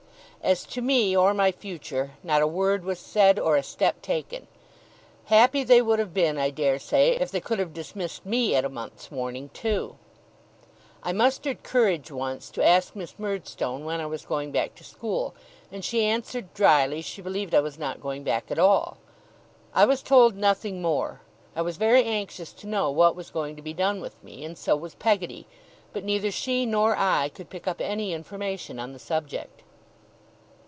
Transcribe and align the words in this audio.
As 0.43 0.63
to 0.65 0.81
me 0.81 1.15
or 1.15 1.35
my 1.35 1.51
future, 1.51 2.13
not 2.23 2.41
a 2.41 2.47
word 2.47 2.83
was 2.83 2.97
said, 2.97 3.37
or 3.37 3.57
a 3.57 3.63
step 3.63 4.01
taken. 4.01 4.47
Happy 5.25 5.63
they 5.63 5.83
would 5.83 5.99
have 5.99 6.15
been, 6.15 6.39
I 6.39 6.49
dare 6.49 6.79
say, 6.79 7.09
if 7.11 7.29
they 7.29 7.39
could 7.39 7.59
have 7.59 7.75
dismissed 7.75 8.25
me 8.25 8.55
at 8.55 8.65
a 8.65 8.69
month's 8.69 9.11
warning 9.11 9.49
too. 9.53 9.97
I 11.03 11.13
mustered 11.13 11.61
courage 11.61 12.09
once, 12.11 12.49
to 12.49 12.65
ask 12.65 12.95
Miss 12.95 13.19
Murdstone 13.19 13.85
when 13.85 14.01
I 14.01 14.07
was 14.07 14.25
going 14.25 14.51
back 14.51 14.73
to 14.75 14.83
school; 14.83 15.35
and 15.71 15.85
she 15.85 16.03
answered 16.05 16.55
dryly, 16.55 17.03
she 17.03 17.21
believed 17.21 17.53
I 17.53 17.59
was 17.59 17.77
not 17.77 18.01
going 18.01 18.23
back 18.23 18.49
at 18.49 18.57
all. 18.57 18.97
I 19.75 19.85
was 19.85 20.01
told 20.01 20.35
nothing 20.35 20.81
more. 20.81 21.21
I 21.55 21.61
was 21.61 21.77
very 21.77 22.03
anxious 22.03 22.51
to 22.53 22.67
know 22.67 22.89
what 22.89 23.15
was 23.15 23.29
going 23.29 23.55
to 23.57 23.61
be 23.61 23.73
done 23.73 24.01
with 24.01 24.21
me, 24.23 24.43
and 24.43 24.57
so 24.57 24.75
was 24.75 24.95
Peggotty; 24.95 25.45
but 25.93 26.03
neither 26.03 26.31
she 26.31 26.65
nor 26.65 26.95
I 26.97 27.29
could 27.29 27.51
pick 27.51 27.67
up 27.67 27.79
any 27.79 28.11
information 28.11 28.79
on 28.79 28.91
the 28.91 28.99
subject. 28.99 29.61